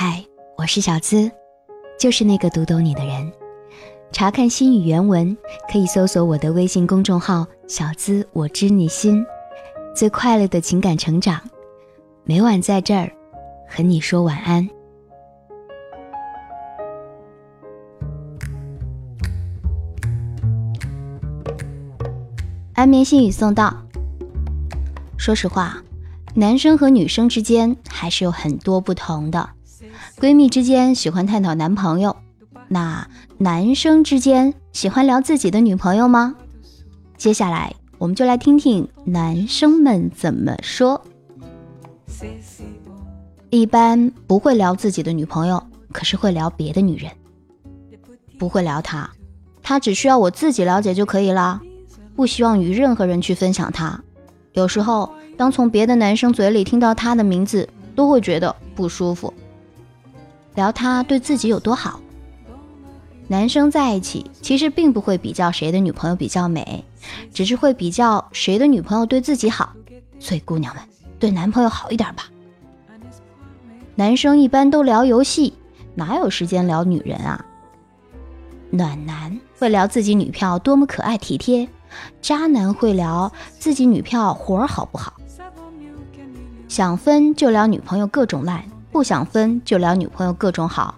[0.00, 0.24] 嗨，
[0.56, 1.28] 我是小资，
[1.98, 3.32] 就是那个读懂你的人。
[4.12, 5.36] 查看心语原文，
[5.72, 9.26] 可以搜索我的微信公众号“小资我知你心”，
[9.96, 11.40] 最快乐的情感成长，
[12.22, 13.10] 每晚在这儿
[13.68, 14.68] 和你说晚安。
[22.74, 23.76] 安眠心语送到。
[25.16, 25.82] 说实话，
[26.36, 29.57] 男生和女生之间还是有很多不同的。
[30.18, 32.16] 闺蜜之间喜欢探讨男朋友，
[32.68, 36.34] 那男生之间喜欢聊自己的女朋友吗？
[37.16, 41.02] 接下来我们就来听听男生们怎么说。
[43.50, 47.10] 一般不会聊自己的女朋友，可是会聊别的女人。
[48.38, 49.10] 不会聊她，
[49.62, 51.60] 她只需要我自己了解就可以啦，
[52.14, 54.00] 不希望与任何人去分享她。
[54.52, 59.32] 有时候，当从别的男生嘴里听到她的名字，都会觉得不舒服。
[60.58, 62.00] 聊他对自己有多好。
[63.28, 66.84] 男生在一起其实并不会比较谁的女朋友比较美，
[67.32, 69.72] 只是会比较谁的女朋友对自己好。
[70.18, 70.82] 所以姑娘们，
[71.20, 72.28] 对男朋友好一点吧。
[73.94, 75.54] 男生一般都聊游戏，
[75.94, 77.46] 哪有时间聊女人啊？
[78.70, 81.68] 暖男会聊自己女票多么可爱体贴，
[82.20, 85.12] 渣男会聊自己女票活好不好。
[86.66, 88.64] 想分就聊女朋友各种烂。
[88.90, 90.94] 不想分就聊女朋友各种好，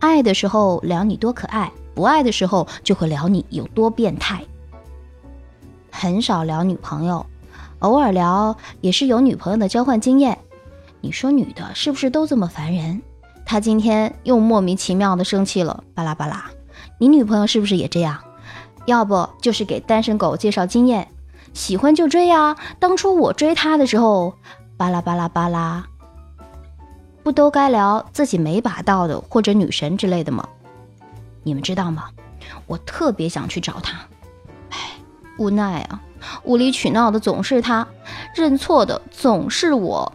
[0.00, 4.42] 爱的时候聊你多可爱，不爱的时候就会聊你有多变态。
[5.90, 7.24] 很少聊女朋友，
[7.80, 10.38] 偶尔聊也是有女朋友的交换经验。
[11.00, 13.00] 你说女的是不是都这么烦人？
[13.44, 16.50] 他今天又莫名其妙的生气了，巴拉巴拉。
[16.98, 18.18] 你女朋友是不是也这样？
[18.86, 21.08] 要不就是给单身狗介绍经验，
[21.52, 22.56] 喜欢就追呀。
[22.78, 24.34] 当初我追她的时候，
[24.76, 25.86] 巴拉巴拉巴拉。
[27.28, 30.48] 不都该聊自己没把到的，或者女神之类的吗？
[31.42, 32.04] 你们知道吗？
[32.66, 33.98] 我特别想去找他，
[34.70, 34.78] 唉，
[35.36, 36.00] 无奈啊，
[36.44, 37.86] 无理取闹的总是他，
[38.34, 40.10] 认错的总是我。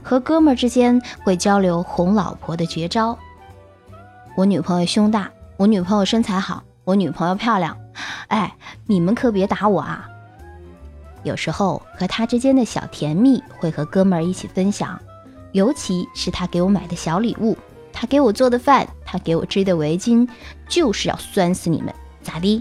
[0.00, 3.18] 和哥们儿之间会交流哄老婆的绝招。
[4.36, 7.76] 我女朋友胸大，我女朋友身材好，我女朋友漂亮。
[8.28, 8.54] 哎，
[8.86, 10.08] 你们可别打我啊！
[11.24, 14.96] 有时候和他之间的小甜蜜会和哥们儿一起分享。
[15.54, 17.56] 尤其是他给我买的小礼物，
[17.92, 20.28] 他给我做的饭，他给我织的围巾，
[20.68, 22.60] 就是要酸死你们，咋的？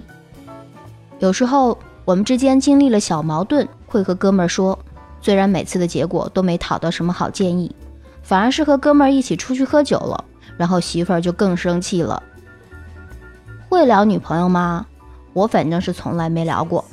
[1.18, 4.78] 有时候我们之间经历了小矛盾，会和哥们儿说，
[5.22, 7.76] 虽然每次的结果都没讨到什么好建议，
[8.22, 10.24] 反而是和哥们儿一起出去喝酒了，
[10.56, 12.22] 然后媳妇儿就更生气了。
[13.70, 14.86] 会聊女朋友吗？
[15.34, 16.86] 我反正是从来没聊过。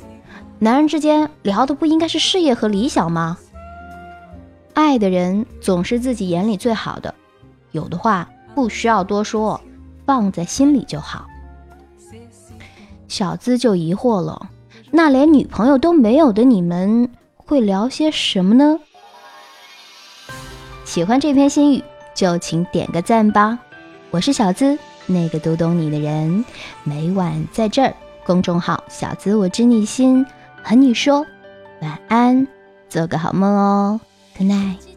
[0.57, 3.37] 男人之间聊的不应该是事业和理想吗？
[4.81, 7.13] 爱的人总是自己眼里最好的，
[7.71, 9.61] 有的话不需要多说，
[10.05, 11.27] 放在心里就好。
[13.07, 14.49] 小资就疑惑了，
[14.89, 18.79] 那连女朋友都没有的你们会聊些什么呢？
[20.83, 21.83] 喜欢这篇心语
[22.15, 23.59] 就请点个赞吧。
[24.09, 26.43] 我是小资，那个读懂你的人，
[26.83, 27.93] 每晚在这儿
[28.25, 30.25] 公众号“小资我知你心”
[30.63, 31.25] 和你说
[31.81, 32.47] 晚安，
[32.89, 34.01] 做个好梦哦。
[34.41, 34.90] 无奈。